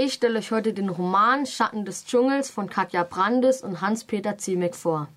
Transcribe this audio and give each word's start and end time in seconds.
Ich 0.00 0.12
stelle 0.12 0.38
euch 0.38 0.52
heute 0.52 0.72
den 0.72 0.90
Roman 0.90 1.44
Schatten 1.44 1.84
des 1.84 2.06
Dschungels 2.06 2.50
von 2.50 2.70
Katja 2.70 3.02
Brandes 3.02 3.62
und 3.62 3.80
Hans-Peter 3.80 4.38
Ziemek 4.38 4.76
vor. 4.76 5.08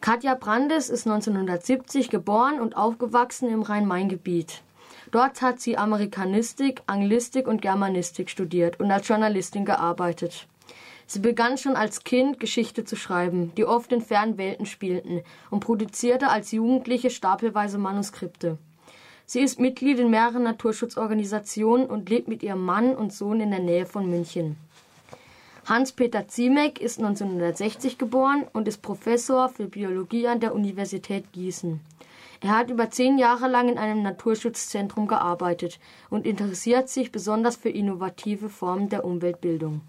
Katja 0.00 0.36
Brandes 0.36 0.88
ist 0.88 1.08
1970 1.08 2.08
geboren 2.08 2.60
und 2.60 2.76
aufgewachsen 2.76 3.48
im 3.48 3.62
Rhein-Main-Gebiet. 3.62 4.62
Dort 5.10 5.42
hat 5.42 5.58
sie 5.58 5.76
Amerikanistik, 5.76 6.82
Anglistik 6.86 7.48
und 7.48 7.62
Germanistik 7.62 8.30
studiert 8.30 8.78
und 8.78 8.92
als 8.92 9.08
Journalistin 9.08 9.64
gearbeitet. 9.64 10.46
Sie 11.08 11.18
begann 11.18 11.58
schon 11.58 11.74
als 11.74 12.04
Kind 12.04 12.38
Geschichte 12.38 12.84
zu 12.84 12.94
schreiben, 12.94 13.52
die 13.56 13.64
oft 13.64 13.90
in 13.90 14.02
fernen 14.02 14.38
Welten 14.38 14.66
spielten, 14.66 15.22
und 15.50 15.58
produzierte 15.58 16.28
als 16.28 16.52
Jugendliche 16.52 17.10
stapelweise 17.10 17.78
Manuskripte. 17.78 18.56
Sie 19.26 19.40
ist 19.40 19.58
Mitglied 19.58 19.98
in 19.98 20.10
mehreren 20.10 20.42
Naturschutzorganisationen 20.42 21.86
und 21.86 22.10
lebt 22.10 22.28
mit 22.28 22.42
ihrem 22.42 22.64
Mann 22.64 22.94
und 22.94 23.12
Sohn 23.12 23.40
in 23.40 23.50
der 23.50 23.60
Nähe 23.60 23.86
von 23.86 24.08
München. 24.08 24.56
Hans-Peter 25.66 26.28
Ziemek 26.28 26.78
ist 26.78 26.98
1960 26.98 27.96
geboren 27.96 28.44
und 28.52 28.68
ist 28.68 28.82
Professor 28.82 29.48
für 29.48 29.66
Biologie 29.66 30.28
an 30.28 30.40
der 30.40 30.54
Universität 30.54 31.32
Gießen. 31.32 31.80
Er 32.42 32.58
hat 32.58 32.68
über 32.68 32.90
zehn 32.90 33.16
Jahre 33.16 33.48
lang 33.48 33.70
in 33.70 33.78
einem 33.78 34.02
Naturschutzzentrum 34.02 35.06
gearbeitet 35.06 35.80
und 36.10 36.26
interessiert 36.26 36.90
sich 36.90 37.10
besonders 37.10 37.56
für 37.56 37.70
innovative 37.70 38.50
Formen 38.50 38.90
der 38.90 39.06
Umweltbildung. 39.06 39.80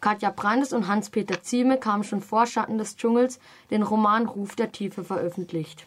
Katja 0.00 0.30
Brandes 0.30 0.72
und 0.72 0.88
Hans-Peter 0.88 1.40
Ziemek 1.40 1.86
haben 1.86 2.02
schon 2.02 2.20
vor 2.20 2.46
Schatten 2.46 2.76
des 2.76 2.96
Dschungels 2.96 3.38
den 3.70 3.84
Roman 3.84 4.26
Ruf 4.26 4.56
der 4.56 4.72
Tiefe 4.72 5.04
veröffentlicht. 5.04 5.86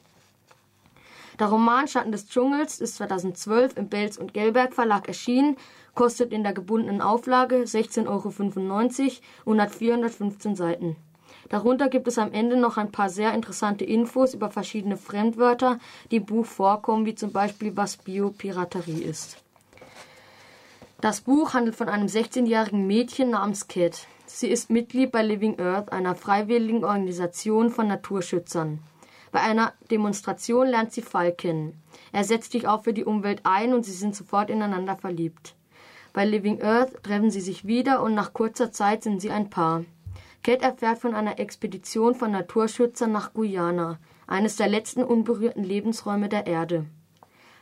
Der 1.40 1.48
Roman 1.48 1.88
Schatten 1.88 2.12
des 2.12 2.28
Dschungels 2.28 2.82
ist 2.82 2.96
2012 2.96 3.78
im 3.78 3.88
Belz 3.88 4.18
und 4.18 4.34
Gelberg 4.34 4.74
Verlag 4.74 5.08
erschienen, 5.08 5.56
kostet 5.96 6.34
in 6.34 6.44
der 6.44 6.52
gebundenen 6.52 7.02
Auflage 7.02 7.64
16,95 7.64 8.08
Euro 8.08 9.14
und 9.46 9.62
hat 9.62 9.74
415 9.74 10.58
Seiten. 10.58 10.98
Darunter 11.48 11.88
gibt 11.88 12.10
es 12.10 12.18
am 12.18 12.34
Ende 12.34 12.58
noch 12.58 12.76
ein 12.78 12.92
paar 12.92 13.10
sehr 13.10 13.34
interessante 13.34 13.86
Infos 13.86 14.34
über 14.34 14.50
verschiedene 14.50 14.98
Fremdwörter, 14.98 15.80
die 16.12 16.18
im 16.18 16.26
Buch 16.26 16.46
vorkommen, 16.46 17.06
wie 17.06 17.16
zum 17.16 17.32
Beispiel 17.32 17.78
was 17.78 17.96
Biopiraterie 17.96 19.02
ist. 19.02 19.38
Das 21.00 21.22
Buch 21.22 21.54
handelt 21.54 21.78
von 21.78 21.88
einem 21.88 22.08
16-jährigen 22.08 22.86
Mädchen 22.86 23.30
namens 23.30 23.70
Kat. 23.70 24.08
Sie 24.26 24.50
ist 24.50 24.70
Mitglied 24.70 25.14
bei 25.14 25.24
Living 25.24 25.58
Earth, 25.58 25.94
einer 25.94 26.16
freiwilligen 26.16 26.84
Organisation 26.84 27.72
von 27.72 27.88
Naturschützern. 27.88 28.80
Bei 29.32 29.42
einer 29.42 29.74
Demonstration 29.92 30.68
lernt 30.68 30.92
sie 30.92 31.02
Falk 31.02 31.40
kennen. 31.40 31.82
Er 32.12 32.24
setzt 32.24 32.52
sich 32.52 32.68
auch 32.68 32.84
für 32.84 32.94
die 32.94 33.06
Umwelt 33.06 33.42
ein 33.44 33.74
und 33.74 33.86
sie 33.86 33.92
sind 33.92 34.16
sofort 34.16 34.50
ineinander 34.50 34.96
verliebt. 34.96 35.56
Bei 36.14 36.26
Living 36.26 36.62
Earth 36.62 37.04
treffen 37.04 37.30
sie 37.30 37.42
sich 37.42 37.66
wieder 37.66 38.02
und 38.02 38.16
nach 38.16 38.34
kurzer 38.34 38.72
Zeit 38.72 39.04
sind 39.04 39.22
sie 39.22 39.30
ein 39.30 39.50
Paar. 39.50 39.86
Kate 40.44 40.64
erfährt 40.64 41.00
von 41.00 41.14
einer 41.14 41.40
Expedition 41.40 42.16
von 42.16 42.32
Naturschützern 42.32 43.12
nach 43.12 43.34
Guyana, 43.34 44.00
eines 44.26 44.56
der 44.56 44.68
letzten 44.68 45.04
unberührten 45.04 45.64
Lebensräume 45.64 46.30
der 46.30 46.48
Erde, 46.48 46.86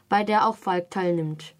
bei 0.10 0.24
der 0.24 0.48
auch 0.48 0.56
Falk 0.56 0.92
teilnimmt. 0.92 1.56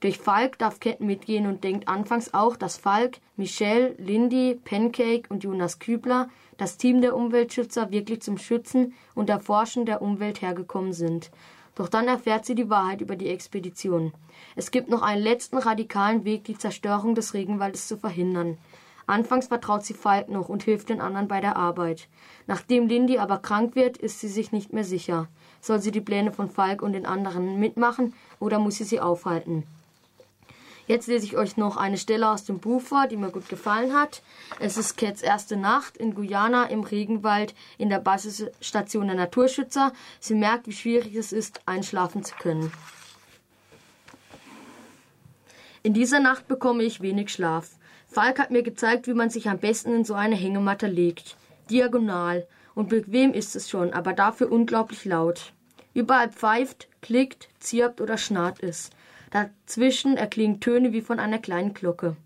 Durch 0.00 0.18
Falk 0.18 0.58
darf 0.58 0.80
Kate 0.80 1.04
mitgehen 1.04 1.46
und 1.46 1.62
denkt 1.62 1.86
anfangs 1.86 2.34
auch, 2.34 2.56
dass 2.56 2.76
Falk, 2.76 3.18
Michelle, 3.36 3.94
Lindy, 3.98 4.58
Pancake 4.64 5.28
und 5.28 5.44
Jonas 5.44 5.78
Kübler 5.78 6.28
das 6.56 6.76
Team 6.76 7.00
der 7.00 7.16
Umweltschützer 7.16 7.90
wirklich 7.90 8.22
zum 8.22 8.38
Schützen 8.38 8.94
und 9.14 9.30
Erforschen 9.30 9.86
der 9.86 10.02
Umwelt 10.02 10.42
hergekommen 10.42 10.92
sind. 10.92 11.30
Doch 11.74 11.88
dann 11.88 12.08
erfährt 12.08 12.44
sie 12.44 12.54
die 12.54 12.68
Wahrheit 12.68 13.00
über 13.00 13.16
die 13.16 13.28
Expedition. 13.28 14.12
Es 14.56 14.70
gibt 14.70 14.88
noch 14.88 15.02
einen 15.02 15.22
letzten 15.22 15.56
radikalen 15.56 16.24
Weg, 16.24 16.44
die 16.44 16.58
Zerstörung 16.58 17.14
des 17.14 17.34
Regenwaldes 17.34 17.88
zu 17.88 17.96
verhindern. 17.96 18.58
Anfangs 19.06 19.46
vertraut 19.48 19.84
sie 19.84 19.94
Falk 19.94 20.28
noch 20.28 20.48
und 20.48 20.62
hilft 20.62 20.88
den 20.88 21.00
anderen 21.00 21.28
bei 21.28 21.40
der 21.40 21.56
Arbeit. 21.56 22.08
Nachdem 22.46 22.86
Lindy 22.86 23.18
aber 23.18 23.38
krank 23.38 23.74
wird, 23.74 23.98
ist 23.98 24.20
sie 24.20 24.28
sich 24.28 24.52
nicht 24.52 24.72
mehr 24.72 24.84
sicher. 24.84 25.28
Soll 25.60 25.80
sie 25.80 25.90
die 25.90 26.00
Pläne 26.00 26.32
von 26.32 26.48
Falk 26.48 26.82
und 26.82 26.92
den 26.92 27.06
anderen 27.06 27.58
mitmachen 27.58 28.14
oder 28.38 28.58
muss 28.58 28.76
sie 28.76 28.84
sie 28.84 29.00
aufhalten? 29.00 29.64
Jetzt 30.92 31.06
lese 31.06 31.24
ich 31.24 31.38
euch 31.38 31.56
noch 31.56 31.78
eine 31.78 31.96
Stelle 31.96 32.30
aus 32.30 32.44
dem 32.44 32.58
Buch 32.58 32.82
vor, 32.82 33.06
die 33.06 33.16
mir 33.16 33.30
gut 33.30 33.48
gefallen 33.48 33.94
hat. 33.94 34.22
Es 34.60 34.76
ist 34.76 34.98
Cats 34.98 35.22
erste 35.22 35.56
Nacht 35.56 35.96
in 35.96 36.14
Guyana 36.14 36.64
im 36.66 36.82
Regenwald 36.82 37.54
in 37.78 37.88
der 37.88 37.98
Basisstation 37.98 39.06
der 39.06 39.16
Naturschützer. 39.16 39.94
Sie 40.20 40.34
merkt, 40.34 40.66
wie 40.66 40.72
schwierig 40.72 41.14
es 41.14 41.32
ist, 41.32 41.62
einschlafen 41.64 42.24
zu 42.24 42.34
können. 42.34 42.70
In 45.82 45.94
dieser 45.94 46.20
Nacht 46.20 46.46
bekomme 46.46 46.82
ich 46.82 47.00
wenig 47.00 47.30
Schlaf. 47.30 47.70
Falk 48.06 48.38
hat 48.38 48.50
mir 48.50 48.62
gezeigt, 48.62 49.06
wie 49.06 49.14
man 49.14 49.30
sich 49.30 49.48
am 49.48 49.56
besten 49.56 49.94
in 49.94 50.04
so 50.04 50.12
eine 50.12 50.36
Hängematte 50.36 50.88
legt. 50.88 51.38
Diagonal. 51.70 52.46
Und 52.74 52.90
bequem 52.90 53.32
ist 53.32 53.56
es 53.56 53.70
schon, 53.70 53.94
aber 53.94 54.12
dafür 54.12 54.52
unglaublich 54.52 55.06
laut. 55.06 55.54
Überall 55.94 56.28
pfeift, 56.28 56.88
klickt, 57.00 57.48
zirpt 57.60 58.02
oder 58.02 58.18
schnarrt 58.18 58.62
es. 58.62 58.90
Dazwischen 59.32 60.18
erklingen 60.18 60.60
Töne 60.60 60.92
wie 60.92 61.00
von 61.00 61.18
einer 61.18 61.38
kleinen 61.38 61.72
Glocke. 61.72 62.16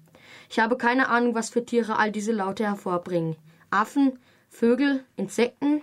Ich 0.50 0.58
habe 0.58 0.76
keine 0.76 1.08
Ahnung, 1.08 1.36
was 1.36 1.50
für 1.50 1.64
Tiere 1.64 1.98
all 1.98 2.10
diese 2.10 2.32
Laute 2.32 2.64
hervorbringen. 2.64 3.36
Affen, 3.70 4.18
Vögel, 4.50 5.04
Insekten. 5.16 5.82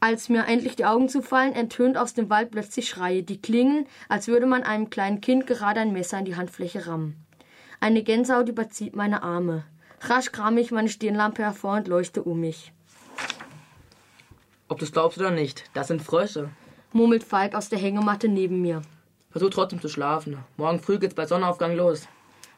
Als 0.00 0.28
mir 0.28 0.46
endlich 0.46 0.74
die 0.74 0.84
Augen 0.84 1.08
zufallen, 1.08 1.52
entönt 1.52 1.96
aus 1.96 2.12
dem 2.12 2.28
Wald 2.28 2.50
plötzlich 2.50 2.88
Schreie, 2.88 3.22
die 3.22 3.40
klingen, 3.40 3.86
als 4.08 4.26
würde 4.26 4.46
man 4.46 4.64
einem 4.64 4.90
kleinen 4.90 5.20
Kind 5.20 5.46
gerade 5.46 5.78
ein 5.78 5.92
Messer 5.92 6.18
in 6.18 6.24
die 6.24 6.36
Handfläche 6.36 6.88
rammen. 6.88 7.14
Eine 7.78 8.02
Gänsehaut 8.02 8.48
überzieht 8.48 8.96
meine 8.96 9.22
Arme. 9.22 9.64
Rasch 10.00 10.32
krame 10.32 10.60
ich 10.60 10.72
meine 10.72 10.88
Stirnlampe 10.88 11.42
hervor 11.42 11.76
und 11.76 11.86
leuchte 11.86 12.24
um 12.24 12.40
mich. 12.40 12.72
Ob 14.66 14.78
du 14.78 14.84
es 14.84 14.92
glaubst 14.92 15.18
oder 15.18 15.30
nicht, 15.30 15.70
das 15.74 15.88
sind 15.88 16.02
Frösche, 16.02 16.48
murmelt 16.92 17.22
Falk 17.22 17.54
aus 17.54 17.68
der 17.68 17.78
Hängematte 17.78 18.28
neben 18.28 18.60
mir. 18.60 18.82
Versuch 19.30 19.50
trotzdem 19.50 19.80
zu 19.80 19.88
schlafen. 19.88 20.38
Morgen 20.56 20.80
früh 20.80 20.98
geht's 20.98 21.14
bei 21.14 21.26
Sonnenaufgang 21.26 21.76
los. 21.76 22.08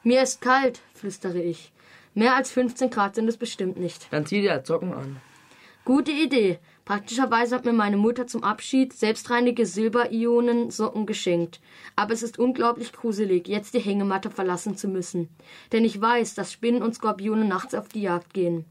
Mir 0.03 0.23
ist 0.23 0.41
kalt, 0.41 0.81
flüstere 0.95 1.41
ich. 1.41 1.73
Mehr 2.15 2.35
als 2.35 2.51
15 2.51 2.91
Grad 2.91 3.15
sind 3.15 3.29
es 3.29 3.37
bestimmt 3.37 3.79
nicht. 3.79 4.09
Dann 4.11 4.27
zieh 4.27 4.41
dir 4.41 4.65
Zocken 4.65 4.93
an. 4.93 5.21
Gute 5.85 6.13
Idee. 6.13 6.59
Praktischerweise 6.85 7.55
hat 7.55 7.65
mir 7.65 7.73
meine 7.73 7.97
Mutter 7.97 8.27
zum 8.27 8.45
Abschied 8.45 8.93
selbstreinige 8.93 9.67
Silberionen-Socken 9.67 11.07
geschenkt. 11.07 11.61
Aber 11.97 12.13
es 12.13 12.23
ist 12.23 12.39
unglaublich 12.39 12.93
gruselig, 12.93 13.49
jetzt 13.49 13.75
die 13.75 13.81
Hängematte 13.81 14.31
verlassen 14.31 14.77
zu 14.77 14.89
müssen. 14.89 15.29
Denn 15.73 15.85
ich 15.85 16.01
weiß, 16.01 16.35
dass 16.35 16.53
Spinnen 16.53 16.83
und 16.83 16.95
Skorpione 16.95 17.45
nachts 17.45 17.75
auf 17.75 17.89
die 17.89 18.03
Jagd 18.03 18.35
gehen. 18.35 18.65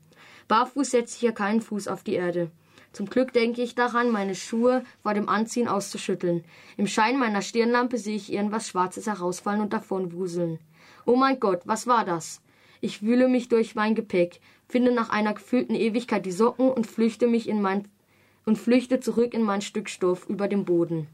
Barfuß 0.48 0.92
setze 0.92 1.16
ich 1.16 1.20
hier 1.20 1.32
keinen 1.32 1.62
Fuß 1.62 1.88
auf 1.88 2.04
die 2.04 2.14
Erde. 2.16 2.52
Zum 2.92 3.06
Glück 3.06 3.32
denke 3.32 3.62
ich 3.62 3.74
daran, 3.74 4.12
meine 4.12 4.36
Schuhe 4.36 4.84
vor 5.02 5.14
dem 5.14 5.30
Anziehen 5.30 5.68
auszuschütteln. 5.68 6.44
Im 6.76 6.88
Schein 6.88 7.18
meiner 7.18 7.42
Stirnlampe 7.42 7.98
sehe 7.98 8.16
ich 8.16 8.32
irgendwas 8.32 8.68
Schwarzes 8.68 9.08
herausfallen 9.08 9.62
und 9.62 9.72
davonwuseln. 9.72 10.60
Oh 11.06 11.16
mein 11.16 11.40
Gott, 11.40 11.62
was 11.66 11.88
war 11.88 12.04
das? 12.04 12.42
Ich 12.82 13.02
wühle 13.02 13.28
mich 13.28 13.48
durch 13.48 13.76
mein 13.76 13.96
Gepäck, 13.96 14.42
finde 14.68 14.92
nach 14.92 15.10
einer 15.10 15.34
gefühlten 15.34 15.76
Ewigkeit 15.76 16.26
die 16.26 16.32
Socken 16.32 16.70
und 16.70 16.88
flüchte 16.88 17.28
mich 17.28 17.48
in 17.48 17.62
mein 17.62 17.88
und 18.46 18.58
flüchte 18.58 19.00
zurück 19.00 19.34
in 19.34 19.44
mein 19.44 19.62
Stück 19.62 19.90
Stoff 19.90 20.28
über 20.28 20.48
dem 20.48 20.66
Boden. 20.66 21.08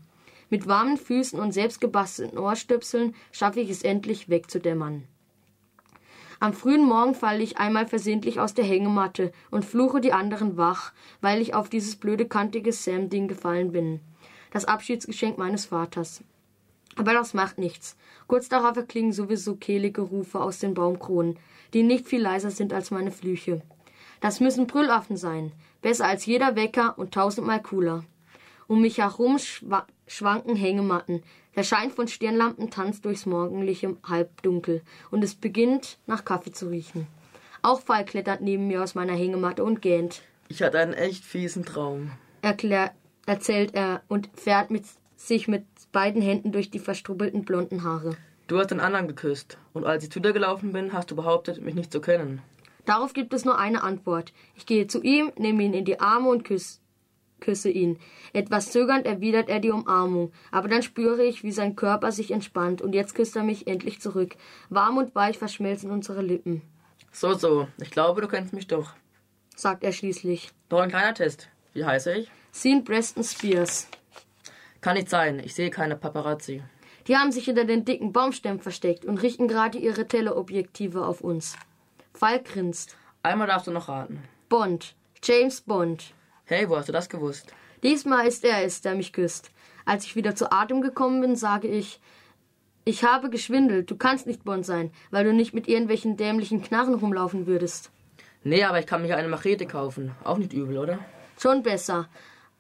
Mit 0.50 0.66
warmen 0.66 0.98
Füßen 0.98 1.40
und 1.40 1.52
selbstgebastelten 1.52 2.40
Ohrstöpseln 2.40 3.14
schaffe 3.32 3.60
ich 3.60 3.70
es 3.70 3.84
endlich 3.84 4.30
wegzudämmern. 4.30 5.04
Am 6.40 6.54
frühen 6.54 6.84
Morgen 6.84 7.16
falle 7.16 7.42
ich 7.42 7.58
einmal 7.58 7.88
versehentlich 7.88 8.40
aus 8.40 8.54
der 8.54 8.66
Hängematte 8.66 9.32
und 9.50 9.66
fluche 9.66 10.02
die 10.02 10.14
anderen 10.14 10.56
wach, 10.56 10.94
weil 11.20 11.42
ich 11.42 11.56
auf 11.56 11.70
dieses 11.70 11.96
blöde 11.96 12.28
kantige 12.28 12.72
Sam-Ding 12.72 13.28
gefallen 13.28 13.72
bin. 13.72 14.00
Das 14.52 14.66
Abschiedsgeschenk 14.66 15.38
meines 15.38 15.66
Vaters. 15.66 16.24
Aber 16.96 17.14
das 17.14 17.34
macht 17.34 17.58
nichts. 17.58 17.96
Kurz 18.28 18.50
darauf 18.50 18.76
erklingen 18.76 19.14
sowieso 19.14 19.56
kehlige 19.56 20.02
Rufe 20.02 20.40
aus 20.40 20.60
den 20.60 20.74
Baumkronen, 20.74 21.38
die 21.74 21.84
nicht 21.84 22.08
viel 22.08 22.22
leiser 22.22 22.52
sind 22.52 22.74
als 22.74 22.92
meine 22.92 23.12
Flüche. 23.12 23.62
Das 24.20 24.40
müssen 24.40 24.68
Brüllaffen 24.68 25.18
sein. 25.18 25.52
Besser 25.82 26.06
als 26.06 26.26
jeder 26.26 26.56
Wecker 26.56 26.98
und 26.98 27.14
tausendmal 27.14 27.62
cooler. 27.62 28.04
Um 28.68 28.82
mich 28.82 28.98
herum 28.98 29.40
schwa 29.40 29.86
schwanken 30.08 30.56
Hängematten, 30.56 31.22
der 31.58 31.64
Schein 31.64 31.92
von 31.92 32.08
Stirnlampen 32.08 32.70
tanzt 32.70 33.04
durchs 33.04 33.26
morgendliche 33.26 33.98
Halbdunkel 34.08 34.82
und 35.12 35.24
es 35.24 35.36
beginnt 35.36 35.98
nach 36.06 36.24
Kaffee 36.24 36.52
zu 36.52 36.70
riechen. 36.70 37.08
Auch 37.64 37.82
Fall 37.82 38.06
klettert 38.06 38.40
neben 38.42 38.68
mir 38.68 38.82
aus 38.84 38.96
meiner 38.96 39.14
Hängematte 39.14 39.64
und 39.64 39.82
gähnt. 39.82 40.22
Ich 40.48 40.62
hatte 40.62 40.80
einen 40.80 40.94
echt 40.94 41.26
fiesen 41.26 41.66
Traum, 41.66 42.12
Erklär, 42.42 42.92
erzählt 43.26 43.74
er 43.74 44.04
und 44.08 44.30
fährt 44.34 44.72
mit 44.72 44.86
sich 45.16 45.48
mit 45.48 45.66
beiden 45.92 46.22
Händen 46.22 46.52
durch 46.52 46.70
die 46.70 46.80
verstrubbelten 46.80 47.44
blonden 47.44 47.84
Haare. 47.84 48.16
Du 48.48 48.58
hast 48.60 48.72
den 48.72 48.80
anderen 48.80 49.08
geküsst 49.08 49.58
und 49.74 49.86
als 49.86 50.04
ich 50.04 50.12
zu 50.12 50.20
dir 50.20 50.32
gelaufen 50.32 50.72
bin, 50.72 50.94
hast 50.94 51.12
du 51.12 51.16
behauptet, 51.16 51.62
mich 51.62 51.76
nicht 51.76 51.92
zu 51.92 52.00
kennen. 52.00 52.42
Darauf 52.86 53.12
gibt 53.14 53.34
es 53.34 53.44
nur 53.44 53.60
eine 53.60 53.84
Antwort. 53.84 54.32
Ich 54.56 54.66
gehe 54.66 54.88
zu 54.88 55.02
ihm, 55.02 55.34
nehme 55.38 55.64
ihn 55.64 55.74
in 55.74 55.84
die 55.84 56.00
Arme 56.00 56.30
und 56.30 56.46
küsse 56.46 56.80
küsse 57.40 57.70
ihn. 57.70 58.00
Etwas 58.34 58.72
zögernd 58.72 59.06
erwidert 59.06 59.50
er 59.50 59.60
die 59.60 59.72
Umarmung, 59.72 60.32
aber 60.52 60.68
dann 60.68 60.84
spüre 60.84 61.24
ich, 61.24 61.44
wie 61.44 61.52
sein 61.52 61.76
Körper 61.76 62.12
sich 62.12 62.32
entspannt 62.32 62.82
und 62.82 62.94
jetzt 62.94 63.16
küsst 63.16 63.36
er 63.36 63.44
mich 63.44 63.68
endlich 63.68 64.02
zurück. 64.02 64.36
Warm 64.70 64.98
und 64.98 65.16
weich 65.16 65.38
verschmelzen 65.38 65.92
unsere 65.92 66.22
Lippen. 66.22 66.62
So, 67.12 67.34
so. 67.34 67.68
Ich 67.82 67.92
glaube, 67.92 68.22
du 68.22 68.28
kennst 68.28 68.54
mich 68.54 68.68
doch. 68.68 68.94
Sagt 69.56 69.84
er 69.84 69.92
schließlich. 69.92 70.52
Noch 70.70 70.80
ein 70.80 70.90
kleiner 70.90 71.14
Test. 71.14 71.50
Wie 71.74 71.86
heiße 71.86 72.14
ich? 72.14 72.32
Sean 72.52 72.84
Preston 72.84 73.24
Spears. 73.24 73.88
Kann 74.82 74.96
nicht 74.96 75.10
sein. 75.10 75.40
Ich 75.40 75.56
sehe 75.56 75.70
keine 75.70 75.96
Paparazzi. 75.96 76.62
Die 77.08 77.16
haben 77.16 77.32
sich 77.32 77.46
hinter 77.46 77.66
den 77.66 77.86
dicken 77.86 78.12
Baumstämmen 78.12 78.60
versteckt 78.60 79.06
und 79.06 79.18
richten 79.18 79.48
gerade 79.48 79.78
ihre 79.78 80.08
Teleobjektive 80.08 81.06
auf 81.06 81.22
uns. 81.22 81.56
Falk 82.14 82.46
grinst. 82.46 82.98
Einmal 83.24 83.48
darfst 83.48 83.68
du 83.68 83.72
noch 83.72 83.88
raten. 83.88 84.24
Bond. 84.50 84.96
James 85.24 85.62
Bond. 85.62 86.14
Hey, 86.50 86.70
wo 86.70 86.78
hast 86.78 86.88
du 86.88 86.94
das 86.94 87.10
gewusst? 87.10 87.54
Diesmal 87.84 88.26
ist 88.26 88.46
er 88.46 88.64
es, 88.64 88.80
der 88.80 88.96
mich 88.96 89.12
küsst. 89.12 89.52
Als 89.84 90.06
ich 90.06 90.16
wieder 90.16 90.34
zu 90.34 90.50
Atem 90.50 90.82
gekommen 90.82 91.20
bin, 91.20 91.36
sage 91.36 91.68
ich, 91.68 92.00
ich 92.86 93.04
habe 93.04 93.30
geschwindelt. 93.30 93.92
Du 93.92 93.98
kannst 93.98 94.28
nicht 94.28 94.46
Bond 94.46 94.66
sein, 94.66 94.92
weil 95.12 95.26
du 95.26 95.34
nicht 95.34 95.54
mit 95.54 95.68
irgendwelchen 95.68 96.16
dämlichen 96.16 96.62
Knarren 96.62 96.94
rumlaufen 96.94 97.48
würdest. 97.48 97.92
Nee, 98.46 98.64
aber 98.64 98.80
ich 98.80 98.88
kann 98.88 99.02
mir 99.02 99.18
eine 99.18 99.28
Machete 99.28 99.66
kaufen. 99.66 100.16
Auch 100.24 100.38
nicht 100.38 100.54
übel, 100.54 100.78
oder? 100.78 101.00
Schon 101.38 101.64
besser. 101.64 102.08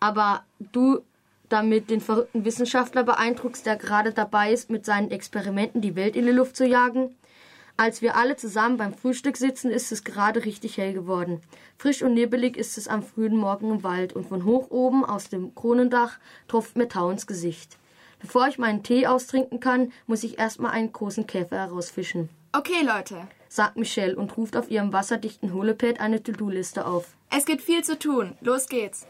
Aber 0.02 0.44
du 0.60 1.00
damit 1.48 1.90
den 1.90 2.02
verrückten 2.02 2.44
Wissenschaftler 2.44 3.06
beeindruckst, 3.06 3.66
der 3.66 3.78
gerade 3.78 4.12
dabei 4.12 4.52
ist, 4.52 4.70
mit 4.70 4.84
seinen 4.86 5.12
Experimenten 5.12 5.80
die 5.80 5.96
Welt 5.96 6.18
in 6.18 6.26
die 6.26 6.34
Luft 6.34 6.58
zu 6.58 6.66
jagen? 6.66 7.16
Als 7.80 8.02
wir 8.02 8.16
alle 8.16 8.36
zusammen 8.36 8.78
beim 8.78 8.96
Frühstück 8.96 9.38
sitzen, 9.38 9.70
ist 9.70 9.92
es 9.92 10.04
gerade 10.04 10.46
richtig 10.46 10.78
hell 10.78 10.94
geworden. 10.94 11.42
Frisch 11.78 12.02
und 12.02 12.16
nebelig 12.16 12.58
ist 12.58 12.76
es 12.76 12.88
am 12.88 13.04
frühen 13.04 13.38
Morgen 13.38 13.70
im 13.70 13.84
Wald 13.84 14.14
und 14.14 14.28
von 14.28 14.46
hoch 14.46 14.72
oben 14.72 15.06
aus 15.06 15.30
dem 15.30 15.54
Kronendach 15.54 16.18
tropft 16.48 16.76
mir 16.76 16.88
Tau 16.88 17.12
ins 17.12 17.28
Gesicht. 17.28 17.78
Bevor 18.20 18.48
ich 18.48 18.58
meinen 18.58 18.82
Tee 18.82 19.06
austrinken 19.06 19.60
kann, 19.60 19.92
muss 20.08 20.24
ich 20.24 20.40
erstmal 20.40 20.72
einen 20.72 20.92
großen 20.92 21.28
Käfer 21.28 21.58
herausfischen. 21.58 22.30
Okay, 22.52 22.82
Leute. 22.84 23.28
Sagt 23.48 23.78
Michelle 23.78 24.16
und 24.16 24.36
ruft 24.38 24.58
auf 24.58 24.72
ihrem 24.72 24.92
wasserdichten 24.92 25.54
Holepad 25.54 26.00
eine 26.00 26.24
To-Do-Liste 26.24 26.88
auf. 26.88 27.16
Es 27.30 27.46
gibt 27.46 27.62
viel 27.62 27.84
zu 27.84 28.00
tun. 28.00 28.36
Los 28.42 28.70
geht's. 28.70 29.06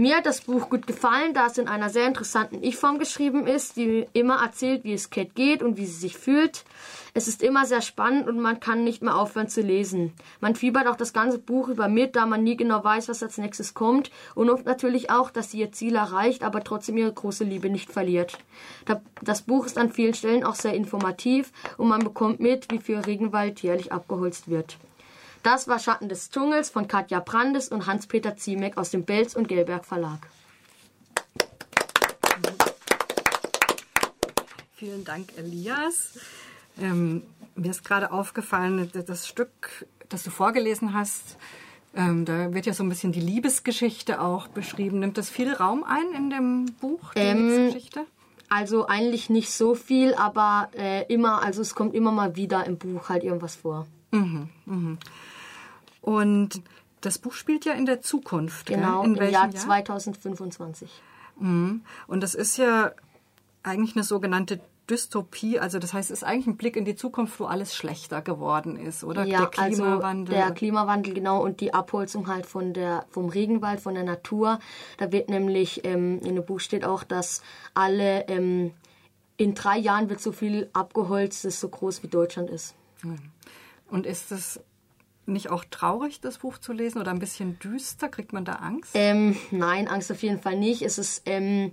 Mir 0.00 0.16
hat 0.16 0.24
das 0.24 0.40
Buch 0.40 0.70
gut 0.70 0.86
gefallen, 0.86 1.34
da 1.34 1.44
es 1.44 1.58
in 1.58 1.68
einer 1.68 1.90
sehr 1.90 2.06
interessanten 2.06 2.62
Ich-Form 2.62 2.98
geschrieben 2.98 3.46
ist, 3.46 3.76
die 3.76 4.06
immer 4.14 4.36
erzählt, 4.42 4.82
wie 4.82 4.94
es 4.94 5.10
Cat 5.10 5.34
geht 5.34 5.62
und 5.62 5.76
wie 5.76 5.84
sie 5.84 6.00
sich 6.00 6.16
fühlt. 6.16 6.64
Es 7.12 7.28
ist 7.28 7.42
immer 7.42 7.66
sehr 7.66 7.82
spannend 7.82 8.26
und 8.26 8.40
man 8.40 8.60
kann 8.60 8.82
nicht 8.82 9.02
mehr 9.02 9.14
aufhören 9.14 9.50
zu 9.50 9.60
lesen. 9.60 10.14
Man 10.40 10.54
fiebert 10.54 10.86
auch 10.86 10.96
das 10.96 11.12
ganze 11.12 11.38
Buch 11.38 11.68
über 11.68 11.88
mit, 11.88 12.16
da 12.16 12.24
man 12.24 12.42
nie 12.42 12.56
genau 12.56 12.82
weiß, 12.82 13.10
was 13.10 13.22
als 13.22 13.36
nächstes 13.36 13.74
kommt 13.74 14.10
und 14.34 14.48
hofft 14.48 14.64
natürlich 14.64 15.10
auch, 15.10 15.28
dass 15.30 15.50
sie 15.50 15.58
ihr 15.58 15.70
Ziel 15.70 15.96
erreicht, 15.96 16.44
aber 16.44 16.64
trotzdem 16.64 16.96
ihre 16.96 17.12
große 17.12 17.44
Liebe 17.44 17.68
nicht 17.68 17.92
verliert. 17.92 18.38
Das 19.20 19.42
Buch 19.42 19.66
ist 19.66 19.76
an 19.76 19.92
vielen 19.92 20.14
Stellen 20.14 20.44
auch 20.44 20.54
sehr 20.54 20.72
informativ 20.72 21.52
und 21.76 21.88
man 21.88 22.02
bekommt 22.02 22.40
mit, 22.40 22.72
wie 22.72 22.78
viel 22.78 23.00
Regenwald 23.00 23.60
jährlich 23.60 23.92
abgeholzt 23.92 24.48
wird. 24.48 24.78
Das 25.42 25.68
war 25.68 25.78
Schatten 25.78 26.08
des 26.08 26.30
Dschungels 26.30 26.70
von 26.70 26.86
Katja 26.86 27.20
Brandes 27.20 27.68
und 27.68 27.86
Hans-Peter 27.86 28.36
Ziemek 28.36 28.76
aus 28.76 28.90
dem 28.90 29.04
Belz 29.04 29.34
und 29.34 29.48
Gelberg 29.48 29.86
Verlag. 29.86 30.18
Vielen 34.74 35.04
Dank, 35.04 35.28
Elias. 35.36 36.18
Ähm, 36.80 37.22
mir 37.54 37.70
ist 37.70 37.84
gerade 37.84 38.12
aufgefallen, 38.12 38.90
das 39.06 39.28
Stück, 39.28 39.86
das 40.08 40.22
du 40.22 40.30
vorgelesen 40.30 40.94
hast, 40.94 41.36
ähm, 41.94 42.24
da 42.24 42.54
wird 42.54 42.66
ja 42.66 42.72
so 42.72 42.84
ein 42.84 42.88
bisschen 42.88 43.12
die 43.12 43.20
Liebesgeschichte 43.20 44.20
auch 44.20 44.48
beschrieben. 44.48 45.00
Nimmt 45.00 45.18
das 45.18 45.28
viel 45.28 45.52
Raum 45.52 45.84
ein 45.84 46.12
in 46.16 46.30
dem 46.30 46.66
Buch, 46.80 47.14
die 47.14 47.20
ähm, 47.20 47.48
Liebesgeschichte? 47.48 48.06
Also 48.48 48.86
eigentlich 48.86 49.30
nicht 49.30 49.52
so 49.52 49.74
viel, 49.74 50.14
aber 50.14 50.70
äh, 50.76 51.04
immer, 51.12 51.42
also 51.42 51.62
es 51.62 51.74
kommt 51.74 51.94
immer 51.94 52.12
mal 52.12 52.36
wieder 52.36 52.66
im 52.66 52.78
Buch 52.78 53.08
halt 53.08 53.24
irgendwas 53.24 53.56
vor. 53.56 53.86
Mhm, 54.12 54.48
mhm. 54.66 54.98
Und 56.00 56.62
das 57.00 57.18
Buch 57.18 57.32
spielt 57.32 57.64
ja 57.64 57.72
in 57.72 57.86
der 57.86 58.00
Zukunft. 58.00 58.66
Genau, 58.66 59.02
in 59.02 59.14
im 59.14 59.22
Jahr, 59.22 59.50
Jahr 59.50 59.50
2025. 59.50 60.90
Mhm. 61.38 61.82
Und 62.06 62.22
das 62.22 62.34
ist 62.34 62.56
ja 62.56 62.92
eigentlich 63.62 63.96
eine 63.96 64.04
sogenannte 64.04 64.60
Dystopie, 64.90 65.58
also 65.60 65.78
das 65.78 65.92
heißt, 65.92 66.10
es 66.10 66.18
ist 66.18 66.24
eigentlich 66.24 66.48
ein 66.48 66.56
Blick 66.56 66.74
in 66.76 66.84
die 66.84 66.96
Zukunft, 66.96 67.38
wo 67.38 67.44
alles 67.44 67.74
schlechter 67.74 68.22
geworden 68.22 68.76
ist, 68.76 69.04
oder? 69.04 69.24
Ja, 69.24 69.46
der 69.46 69.62
also 69.62 69.82
Klimawandel. 69.82 70.34
Also 70.34 70.46
der 70.46 70.54
Klimawandel, 70.54 71.14
genau, 71.14 71.42
und 71.42 71.60
die 71.60 71.72
Abholzung 71.72 72.26
halt 72.26 72.44
von 72.44 72.72
der, 72.72 73.06
vom 73.10 73.28
Regenwald, 73.28 73.80
von 73.80 73.94
der 73.94 74.02
Natur. 74.02 74.58
Da 74.98 75.12
wird 75.12 75.28
nämlich, 75.30 75.84
ähm, 75.84 76.20
in 76.20 76.34
dem 76.34 76.44
Buch 76.44 76.58
steht 76.58 76.84
auch, 76.84 77.04
dass 77.04 77.42
alle, 77.72 78.26
ähm, 78.28 78.72
in 79.36 79.54
drei 79.54 79.78
Jahren 79.78 80.10
wird 80.10 80.20
so 80.20 80.32
viel 80.32 80.68
abgeholzt, 80.72 81.44
das 81.44 81.60
so 81.60 81.68
groß 81.68 82.02
wie 82.02 82.08
Deutschland 82.08 82.50
ist. 82.50 82.74
Und 83.88 84.06
ist 84.06 84.30
das 84.30 84.60
nicht 85.32 85.50
auch 85.50 85.64
traurig, 85.70 86.20
das 86.20 86.38
Buch 86.38 86.58
zu 86.58 86.72
lesen 86.72 87.00
oder 87.00 87.10
ein 87.10 87.18
bisschen 87.18 87.58
düster? 87.58 88.08
Kriegt 88.08 88.32
man 88.32 88.44
da 88.44 88.54
Angst? 88.54 88.92
Ähm, 88.94 89.36
nein, 89.50 89.88
Angst 89.88 90.10
auf 90.10 90.22
jeden 90.22 90.40
Fall 90.40 90.56
nicht. 90.56 90.82
Es 90.82 90.98
ist 90.98 91.22
ähm, 91.26 91.72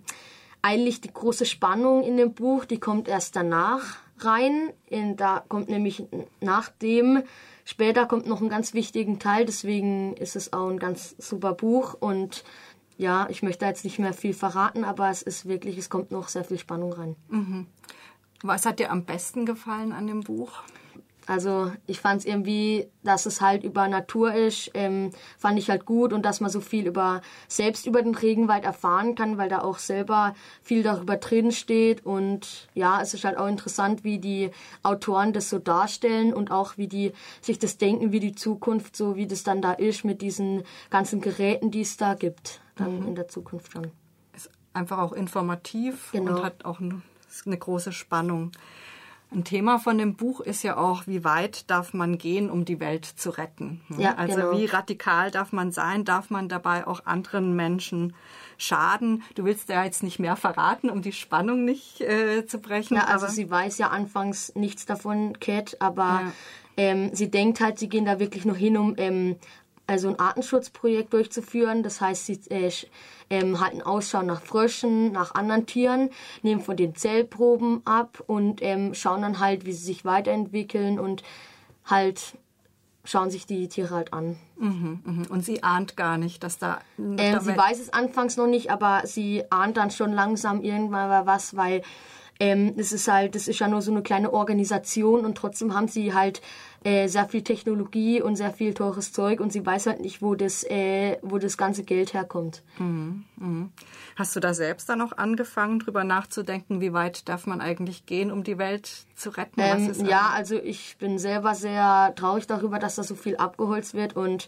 eigentlich 0.62 1.01
die 1.01 1.13
große 1.13 1.45
Spannung 1.45 2.04
in 2.04 2.18
dem 2.18 2.33
Buch, 2.33 2.65
die 2.65 2.80
kommt 2.80 3.07
erst 3.07 3.36
danach 3.36 3.98
rein. 4.19 4.71
In, 4.88 5.15
da 5.15 5.44
kommt 5.48 5.69
nämlich 5.69 6.04
nach 6.42 6.69
dem, 6.69 7.24
später 7.65 8.06
kommt 8.06 8.27
noch 8.27 8.42
ein 8.42 8.50
ganz 8.50 8.74
wichtigen 8.74 9.19
Teil, 9.19 9.45
deswegen 9.45 10.15
ist 10.15 10.36
es 10.36 10.54
auch 10.54 10.69
ein 10.69 10.80
ganz 10.80 11.15
super 11.18 11.54
Buch 11.54 11.95
und 12.00 12.44
ja, 12.98 13.27
ich 13.30 13.44
möchte 13.44 13.65
jetzt 13.65 13.83
nicht 13.83 14.00
mehr 14.00 14.13
viel 14.13 14.33
verraten, 14.33 14.83
aber 14.83 15.09
es 15.09 15.21
ist 15.21 15.48
wirklich, 15.48 15.77
es 15.77 15.89
kommt 15.89 16.12
noch 16.12 16.30
sehr 16.30 16.44
viel 16.44 16.57
Spannung 16.57 16.94
rein. 16.94 17.15
Mhm. 17.30 17.68
Was 18.42 18.65
hat 18.65 18.80
dir 18.80 18.92
am 18.92 19.06
besten 19.06 19.45
gefallen 19.45 19.92
an 19.92 20.07
dem 20.07 20.21
Buch? 20.21 20.63
Also 21.27 21.74
ich 21.88 22.00
fand 22.00 22.21
es 22.21 22.25
irgendwie, 22.25 22.88
dass 23.03 23.25
es 23.25 23.41
halt 23.41 23.65
über 23.65 23.89
Natur 23.89 24.33
ist, 24.33 24.71
ähm, 24.74 25.12
fand 25.38 25.59
ich 25.59 25.69
halt 25.69 25.85
gut 25.85 26.13
und 26.13 26.25
dass 26.25 26.39
man 26.39 26.50
so 26.50 26.62
viel 26.62 26.88
über 26.88 27.21
selbst 27.50 27.85
über 27.85 28.01
den 28.01 28.15
Regenwald 28.15 28.63
erfahren 28.63 29.13
kann, 29.13 29.38
weil 29.38 29.50
da 29.50 29.59
auch 29.59 29.77
selber 29.77 30.33
viel 30.63 30.83
darüber 30.83 31.18
drin 31.18 31.51
steht 31.51 32.06
und 32.06 32.69
ja, 32.74 33.01
es 33.01 33.13
ist 33.13 33.25
halt 33.25 33.38
auch 33.38 33.47
interessant, 33.47 34.06
wie 34.06 34.19
die 34.19 34.51
Autoren 34.83 35.33
das 35.33 35.50
so 35.50 35.59
darstellen 35.59 36.33
und 36.33 36.50
auch 36.50 36.77
wie 36.77 36.88
die 36.88 37.12
sich 37.41 37.59
das 37.59 37.77
denken, 37.77 38.13
wie 38.13 38.21
die 38.21 38.33
Zukunft 38.33 38.95
so, 38.95 39.18
wie 39.18 39.27
das 39.27 39.44
dann 39.44 39.62
da 39.62 39.73
ist 39.73 40.06
mit 40.06 40.21
diesen 40.21 40.63
ganzen 40.89 41.19
Geräten, 41.19 41.71
die 41.71 41.81
es 41.81 41.97
da 41.97 42.13
gibt, 42.13 42.62
dann 42.77 43.01
mhm. 43.01 43.07
in 43.09 43.15
der 43.15 43.27
Zukunft 43.27 43.73
schon. 43.73 43.91
Ist 44.33 44.50
einfach 44.73 45.00
auch 45.00 45.12
informativ 45.12 46.13
genau. 46.13 46.38
und 46.38 46.44
hat 46.44 46.63
auch 46.63 46.80
eine 46.80 47.57
große 47.57 47.91
Spannung. 47.91 48.53
Ein 49.29 49.44
Thema 49.44 49.78
von 49.78 49.97
dem 49.97 50.16
Buch 50.16 50.40
ist 50.40 50.63
ja 50.63 50.78
auch, 50.78 51.06
wie 51.06 51.25
weit 51.25 51.69
darf 51.69 51.94
man 51.94 52.18
gehen, 52.18 52.49
um 52.49 52.63
die 52.63 52.80
Welt 52.80 53.06
zu 53.06 53.30
retten. 53.30 53.81
Ja, 53.97 54.16
also 54.16 54.35
genau. 54.35 54.57
wie 54.57 54.66
radikal 54.66 55.31
darf 55.31 55.52
man 55.52 55.73
sein, 55.73 56.06
darf 56.06 56.30
man 56.30 56.47
dabei 56.47 56.87
auch 56.87 57.06
anderen 57.06 57.54
Menschen 57.54 58.16
schaden. 58.57 59.23
Du 59.35 59.44
willst 59.44 59.68
ja 59.68 59.83
jetzt 59.83 60.02
nicht 60.02 60.18
mehr 60.19 60.37
verraten, 60.37 60.90
um 60.90 61.02
die 61.02 61.11
Spannung 61.11 61.66
nicht 61.66 61.99
äh, 61.99 62.45
zu 62.45 62.59
brechen. 62.59 62.95
Ja, 62.95 63.04
also 63.06 63.28
sie 63.28 63.49
weiß 63.49 63.78
ja 63.80 63.90
anfangs 63.90 64.56
nichts 64.56 64.85
davon, 64.85 65.37
Cat, 65.40 65.75
aber 65.81 66.21
ja. 66.23 66.31
ähm, 66.78 67.09
sie 67.13 67.30
denkt 67.30 67.59
halt, 67.59 67.80
sie 67.80 67.90
gehen 67.90 68.06
da 68.06 68.19
wirklich 68.19 68.45
nur 68.45 68.56
hin, 68.56 68.78
um 68.78 68.95
ähm, 68.97 69.35
also 69.87 70.09
ein 70.09 70.19
Artenschutzprojekt 70.19 71.13
durchzuführen. 71.13 71.81
Das 71.81 72.01
heißt, 72.01 72.25
sie 72.25 72.39
äh, 72.49 72.71
ähm, 73.29 73.59
halten 73.59 73.81
Ausschau 73.81 74.21
nach 74.21 74.41
Fröschen, 74.41 75.11
nach 75.11 75.33
anderen 75.33 75.65
Tieren, 75.65 76.09
nehmen 76.44 76.61
von 76.61 76.77
den 76.77 76.95
Zellproben 76.95 77.81
ab 77.85 78.23
und 78.27 78.61
ähm, 78.61 78.94
schauen 78.94 79.21
dann 79.21 79.39
halt, 79.39 79.65
wie 79.65 79.71
sie 79.71 79.85
sich 79.85 80.06
weiterentwickeln 80.06 80.99
und 80.99 81.23
halt 81.85 82.37
schauen 83.07 83.29
sich 83.29 83.45
die 83.45 83.69
Tiere 83.69 83.95
halt 83.95 84.13
an. 84.13 84.37
Mhm, 84.57 84.99
mh. 85.03 85.27
Und 85.29 85.45
sie 85.45 85.63
ahnt 85.63 85.95
gar 85.95 86.17
nicht, 86.17 86.44
dass 86.44 86.57
da. 86.57 86.79
Ähm, 86.97 87.39
sie 87.39 87.57
weiß 87.57 87.79
es 87.79 87.94
anfangs 87.94 88.35
noch 88.35 88.47
nicht, 88.47 88.69
aber 88.69 89.03
sie 89.06 89.44
ahnt 89.49 89.77
dann 89.77 89.91
schon 89.91 90.11
langsam 90.11 90.61
irgendwann 90.61 91.25
was, 91.25 91.56
weil 91.56 91.81
ähm, 92.39 92.73
es 92.77 92.91
ist 92.91 93.07
halt, 93.07 93.35
das 93.35 93.47
ist 93.47 93.59
ja 93.59 93.67
nur 93.67 93.81
so 93.81 93.91
eine 93.91 94.01
kleine 94.01 94.33
Organisation 94.33 95.25
und 95.25 95.35
trotzdem 95.35 95.73
haben 95.73 95.87
sie 95.87 96.13
halt 96.13 96.41
äh, 96.83 97.07
sehr 97.07 97.27
viel 97.27 97.41
Technologie 97.41 98.21
und 98.21 98.35
sehr 98.35 98.53
viel 98.53 98.73
teures 98.73 99.11
Zeug 99.11 99.39
und 99.39 99.51
sie 99.51 99.65
weiß 99.65 99.87
halt 99.87 100.01
nicht, 100.01 100.21
wo 100.21 100.35
das, 100.35 100.63
äh, 100.63 101.17
wo 101.21 101.37
das 101.37 101.57
ganze 101.57 101.83
Geld 101.83 102.13
herkommt. 102.13 102.63
Mhm, 102.77 103.25
mh. 103.37 103.69
Hast 104.15 104.35
du 104.35 104.39
da 104.39 104.53
selbst 104.53 104.87
dann 104.89 105.01
auch 105.01 105.13
angefangen, 105.13 105.79
drüber 105.79 106.03
nachzudenken, 106.03 106.81
wie 106.81 106.94
weit 106.94 107.27
darf 107.27 107.47
man 107.47 107.61
eigentlich 107.61 108.06
gehen, 108.06 108.31
um 108.31 108.44
die 108.44 108.57
Welt 108.57 108.89
zu 109.15 109.31
retten? 109.31 109.59
Ähm, 109.59 109.94
ja, 110.06 110.31
also 110.33 110.56
ich 110.56 110.97
bin 110.97 111.17
selber 111.19 111.56
sehr 111.56 112.13
traurig 112.15 112.47
darüber, 112.47 112.79
dass 112.79 112.95
da 112.95 113.03
so 113.03 113.15
viel 113.15 113.37
abgeholzt 113.37 113.94
wird 113.94 114.15
und 114.15 114.47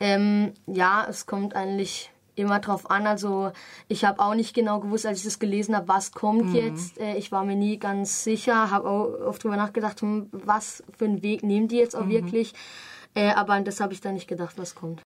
ähm, 0.00 0.52
ja, 0.66 1.06
es 1.08 1.26
kommt 1.26 1.56
eigentlich 1.56 2.10
immer 2.38 2.60
drauf 2.60 2.90
an. 2.90 3.06
Also 3.06 3.52
ich 3.88 4.04
habe 4.04 4.20
auch 4.20 4.34
nicht 4.34 4.54
genau 4.54 4.80
gewusst, 4.80 5.06
als 5.06 5.18
ich 5.18 5.24
das 5.24 5.38
gelesen 5.38 5.76
habe, 5.76 5.88
was 5.88 6.12
kommt 6.12 6.46
mhm. 6.46 6.54
jetzt. 6.54 6.98
Äh, 6.98 7.16
ich 7.16 7.32
war 7.32 7.44
mir 7.44 7.56
nie 7.56 7.78
ganz 7.78 8.24
sicher, 8.24 8.70
habe 8.70 8.88
auch 8.88 9.26
oft 9.26 9.42
drüber 9.42 9.56
nachgedacht, 9.56 10.00
hm, 10.00 10.28
was 10.32 10.82
für 10.96 11.04
einen 11.04 11.22
Weg 11.22 11.42
nehmen 11.42 11.68
die 11.68 11.76
jetzt 11.76 11.96
auch 11.96 12.04
mhm. 12.04 12.10
wirklich. 12.10 12.54
Äh, 13.14 13.30
aber 13.30 13.60
das 13.60 13.80
habe 13.80 13.92
ich 13.92 14.00
dann 14.00 14.14
nicht 14.14 14.28
gedacht, 14.28 14.54
was 14.58 14.74
kommt. 14.74 14.96